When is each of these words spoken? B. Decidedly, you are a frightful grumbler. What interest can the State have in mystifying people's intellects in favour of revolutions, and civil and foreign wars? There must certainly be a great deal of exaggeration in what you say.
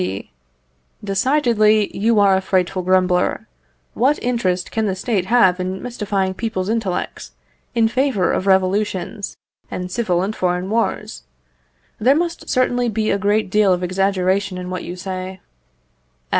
B. 0.01 0.31
Decidedly, 1.03 1.95
you 1.95 2.19
are 2.19 2.35
a 2.35 2.41
frightful 2.41 2.81
grumbler. 2.81 3.47
What 3.93 4.17
interest 4.23 4.71
can 4.71 4.87
the 4.87 4.95
State 4.95 5.25
have 5.27 5.59
in 5.59 5.79
mystifying 5.79 6.33
people's 6.33 6.69
intellects 6.69 7.33
in 7.75 7.87
favour 7.87 8.31
of 8.33 8.47
revolutions, 8.47 9.37
and 9.69 9.91
civil 9.91 10.23
and 10.23 10.35
foreign 10.35 10.71
wars? 10.71 11.21
There 11.99 12.15
must 12.15 12.49
certainly 12.49 12.89
be 12.89 13.11
a 13.11 13.19
great 13.19 13.51
deal 13.51 13.71
of 13.71 13.83
exaggeration 13.83 14.57
in 14.57 14.71
what 14.71 14.83
you 14.83 14.95
say. 14.95 15.39